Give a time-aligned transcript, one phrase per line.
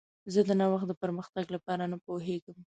[0.33, 2.57] زه د نوښت د پرمختګ لپاره نه پوهیږم.